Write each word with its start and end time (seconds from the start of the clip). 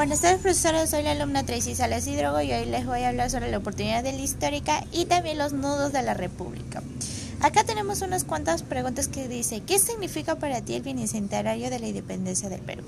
Buenas 0.00 0.22
tardes, 0.22 0.40
profesora. 0.40 0.86
Soy 0.86 1.02
la 1.02 1.10
alumna 1.10 1.44
Tracy 1.44 1.74
Salas 1.74 2.06
Hidrogo 2.06 2.40
y 2.40 2.50
hoy 2.50 2.64
les 2.64 2.86
voy 2.86 3.02
a 3.02 3.10
hablar 3.10 3.28
sobre 3.28 3.50
la 3.50 3.58
oportunidad 3.58 4.02
de 4.02 4.12
la 4.12 4.22
histórica 4.22 4.82
y 4.92 5.04
también 5.04 5.36
los 5.36 5.52
nudos 5.52 5.92
de 5.92 6.00
la 6.00 6.14
República. 6.14 6.82
Acá 7.42 7.64
tenemos 7.64 8.00
unas 8.00 8.24
cuantas 8.24 8.62
preguntas 8.62 9.08
que 9.08 9.28
dice, 9.28 9.60
¿qué 9.60 9.78
significa 9.78 10.36
para 10.36 10.62
ti 10.62 10.74
el 10.74 10.80
bicentenario 10.80 11.68
de 11.68 11.80
la 11.80 11.88
independencia 11.88 12.48
del 12.48 12.62
Perú? 12.62 12.82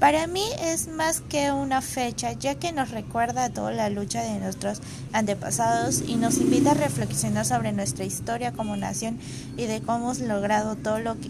Para 0.00 0.26
mí 0.26 0.44
es 0.58 0.88
más 0.88 1.20
que 1.20 1.52
una 1.52 1.82
fecha, 1.82 2.32
ya 2.32 2.54
que 2.54 2.72
nos 2.72 2.92
recuerda 2.92 3.44
a 3.44 3.50
toda 3.50 3.70
la 3.70 3.90
lucha 3.90 4.22
de 4.22 4.38
nuestros 4.38 4.80
antepasados 5.12 6.00
y 6.06 6.16
nos 6.16 6.38
invita 6.38 6.70
a 6.70 6.74
reflexionar 6.74 7.44
sobre 7.44 7.72
nuestra 7.72 8.06
historia 8.06 8.52
como 8.52 8.74
nación 8.74 9.18
y 9.58 9.66
de 9.66 9.82
cómo 9.82 9.98
hemos 9.98 10.20
logrado 10.20 10.76
todo 10.76 10.98
lo 10.98 11.20
que 11.20 11.28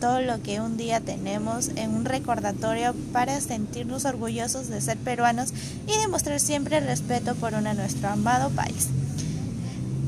todo 0.00 0.20
lo 0.20 0.42
que 0.42 0.60
un 0.60 0.76
día 0.76 1.00
tenemos 1.00 1.68
en 1.76 1.94
un 1.94 2.04
recordatorio 2.04 2.94
para 3.12 3.40
sentirnos 3.40 4.04
orgullosos 4.04 4.68
de 4.68 4.80
ser 4.80 4.96
peruanos 4.98 5.52
y 5.86 5.98
demostrar 6.00 6.40
siempre 6.40 6.80
respeto 6.80 7.34
por 7.34 7.52
nuestro 7.52 8.08
amado 8.08 8.50
país. 8.50 8.88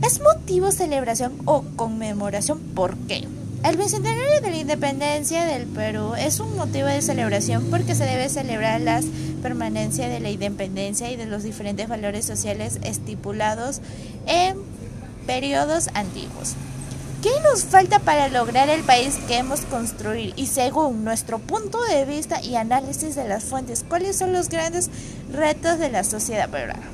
¿Es 0.04 0.20
motivo 0.20 0.70
celebración 0.72 1.32
o 1.46 1.62
conmemoración? 1.76 2.60
¿Por 2.74 2.96
qué? 2.96 3.26
El 3.64 3.76
bicentenario 3.76 4.40
de 4.42 4.50
la 4.50 4.58
independencia 4.58 5.44
del 5.44 5.66
Perú 5.66 6.14
es 6.14 6.38
un 6.38 6.54
motivo 6.56 6.86
de 6.86 7.02
celebración 7.02 7.66
porque 7.70 7.94
se 7.94 8.04
debe 8.04 8.28
celebrar 8.28 8.80
la 8.80 9.00
permanencia 9.42 10.08
de 10.08 10.20
la 10.20 10.30
independencia 10.30 11.10
y 11.10 11.16
de 11.16 11.26
los 11.26 11.42
diferentes 11.42 11.88
valores 11.88 12.24
sociales 12.24 12.78
estipulados 12.82 13.80
en 14.26 14.56
periodos 15.26 15.88
antiguos. 15.94 16.54
¿Qué 17.26 17.40
nos 17.40 17.64
falta 17.64 17.98
para 17.98 18.28
lograr 18.28 18.68
el 18.68 18.84
país 18.84 19.16
que 19.26 19.38
hemos 19.38 19.62
construido? 19.62 20.32
Y 20.36 20.46
según 20.46 21.02
nuestro 21.02 21.40
punto 21.40 21.82
de 21.82 22.04
vista 22.04 22.40
y 22.40 22.54
análisis 22.54 23.16
de 23.16 23.26
las 23.26 23.42
fuentes, 23.42 23.84
¿cuáles 23.88 24.14
son 24.14 24.32
los 24.32 24.48
grandes 24.48 24.90
retos 25.32 25.80
de 25.80 25.90
la 25.90 26.04
sociedad 26.04 26.48
peruana? 26.48 26.86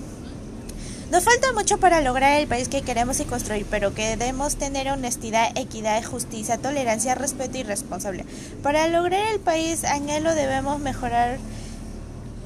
Nos 1.11 1.25
falta 1.25 1.53
mucho 1.53 1.77
para 1.77 2.01
lograr 2.01 2.41
el 2.41 2.48
país 2.48 2.69
que 2.69 2.81
queremos 2.81 3.21
y 3.21 3.27
construir, 3.27 3.67
pero 3.69 3.95
que 3.95 4.09
debemos 4.09 4.56
tener 4.56 4.89
honestidad, 4.89 5.51
equidad, 5.55 6.03
justicia, 6.03 6.56
tolerancia, 6.56 7.15
respeto 7.15 7.59
y 7.59 7.65
responsabilidad. 7.65 8.25
Para 8.62 8.89
lograr 8.89 9.27
el 9.34 9.39
país 9.39 9.84
anhelo 9.84 10.34
debemos 10.34 10.81
mejorar 10.81 11.37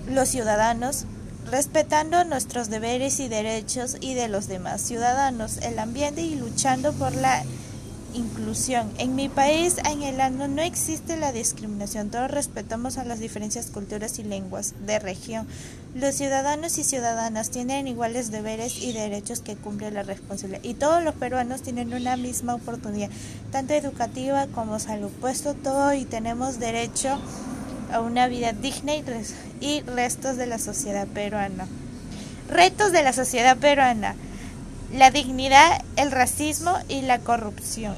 los 0.09 0.29
ciudadanos, 0.29 1.05
respetando 1.53 2.25
nuestros 2.25 2.69
deberes 2.69 3.21
y 3.21 3.29
derechos 3.29 3.97
y 4.01 4.15
de 4.15 4.27
los 4.27 4.49
demás 4.49 4.81
ciudadanos, 4.81 5.59
el 5.59 5.79
ambiente 5.79 6.23
y 6.23 6.35
luchando 6.35 6.93
por 6.93 7.15
la 7.15 7.45
inclusión. 8.17 8.91
En 8.99 9.15
mi 9.15 9.29
país, 9.29 9.77
en 9.85 10.03
el 10.03 10.21
año 10.21 10.49
no 10.49 10.63
existe 10.63 11.17
la 11.17 11.33
discriminación. 11.33 12.11
Todos 12.11 12.31
respetamos 12.31 12.99
a 12.99 13.05
las 13.05 13.21
diferencias 13.21 13.67
culturas 13.67 14.19
y 14.19 14.25
lenguas 14.25 14.75
de 14.87 14.99
región. 14.99 15.47
Los 15.95 16.15
ciudadanos 16.15 16.79
y 16.79 16.85
ciudadanas 16.85 17.51
tienen 17.51 17.87
iguales 17.87 18.31
deberes 18.31 18.83
y 18.83 18.93
derechos 18.93 19.41
que 19.41 19.57
cumple 19.57 19.91
la 19.91 20.03
responsabilidad. 20.03 20.65
Y 20.65 20.75
todos 20.75 21.03
los 21.03 21.15
peruanos 21.15 21.63
tienen 21.63 21.95
una 21.95 22.17
misma 22.17 22.55
oportunidad, 22.55 23.11
tanto 23.53 23.75
educativa 23.75 24.47
como 24.49 24.79
salud. 24.79 25.11
Puesto 25.21 25.55
todo 25.55 25.95
y 25.95 26.05
tenemos 26.05 26.59
derecho 26.59 27.19
a 27.93 28.01
una 28.01 28.27
vida 28.27 28.53
digna 28.53 28.93
y 29.61 29.81
restos 29.83 30.37
de 30.37 30.47
la 30.47 30.59
sociedad 30.59 31.07
peruana. 31.07 31.67
Retos 32.49 32.93
de 32.93 33.03
la 33.03 33.13
sociedad 33.13 33.57
peruana 33.57 34.15
la 34.93 35.11
dignidad, 35.11 35.83
el 35.97 36.11
racismo 36.11 36.73
y 36.89 37.03
la 37.03 37.19
corrupción. 37.19 37.95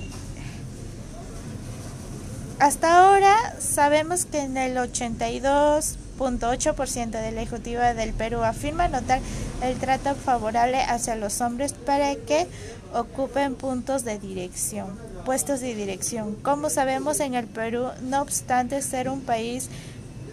Hasta 2.59 2.99
ahora 2.99 3.55
sabemos 3.61 4.25
que 4.25 4.41
en 4.41 4.57
el 4.57 4.77
82.8% 4.77 7.11
de 7.11 7.31
la 7.31 7.43
Ejecutiva 7.43 7.95
del 7.95 8.13
Perú 8.13 8.43
afirma 8.43 8.89
notar 8.89 9.21
el 9.63 9.79
trato 9.79 10.17
favorable 10.17 10.83
hacia 10.83 11.15
los 11.15 11.41
hombres 11.41 11.73
para 11.73 12.17
que 12.17 12.49
ocupen 12.93 13.55
puntos 13.55 14.05
de 14.05 14.19
dirección, 14.19 14.99
puestos 15.25 15.61
de 15.61 15.77
dirección. 15.77 16.35
Como 16.35 16.69
sabemos 16.69 17.21
en 17.21 17.35
el 17.35 17.47
Perú, 17.47 17.91
no 18.03 18.23
obstante 18.23 18.83
ser 18.83 19.09
un 19.09 19.21
país 19.21 19.69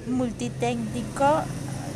multitécnico, 0.08 1.44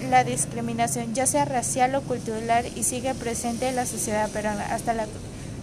la 0.10 0.24
discriminación, 0.24 1.14
ya 1.14 1.26
sea 1.26 1.46
racial 1.46 1.96
o 1.96 2.02
cultural, 2.02 2.66
y 2.76 2.84
sigue 2.84 3.14
presente 3.16 3.68
en 3.70 3.76
la 3.76 3.86
sociedad 3.86 4.30
peruana 4.30 4.66
hasta 4.74 4.94
la, 4.94 5.08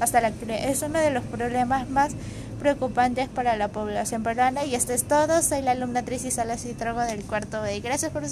hasta 0.00 0.20
la 0.20 0.28
Es 0.28 0.82
uno 0.82 0.98
de 0.98 1.10
los 1.10 1.24
problemas 1.24 1.88
más 1.88 2.12
preocupantes 2.58 3.28
para 3.28 3.56
la 3.56 3.69
población 3.69 4.22
peruana. 4.22 4.64
Y 4.64 4.74
esto 4.74 4.92
es 4.92 5.04
todo. 5.04 5.42
Soy 5.42 5.62
la 5.62 5.72
alumna 5.72 6.04
Tracy 6.04 6.30
Salas 6.30 6.64
y 6.64 6.74
Trogo 6.74 7.00
del 7.00 7.22
cuarto 7.22 7.62
B. 7.62 7.80
Gracias, 7.80 8.10
por 8.10 8.22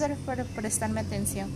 prestarme 0.57 1.01
atención. 1.01 1.51